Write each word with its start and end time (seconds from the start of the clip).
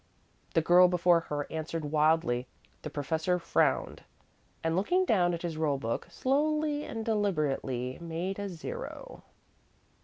The 0.55 0.63
girl 0.63 0.87
before 0.87 1.19
her 1.19 1.45
answered 1.51 1.85
wildly; 1.91 2.47
the 2.81 2.89
professor 2.89 3.37
frowned, 3.37 4.01
and, 4.63 4.75
looking 4.75 5.05
down 5.05 5.31
at 5.35 5.43
his 5.43 5.57
roll 5.57 5.77
book, 5.77 6.07
slowly 6.09 6.83
and 6.85 7.05
deliberately 7.05 7.99
made 8.01 8.39
a 8.39 8.49
zero. 8.49 9.21